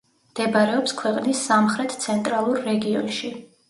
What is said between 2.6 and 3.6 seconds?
რეგიონში.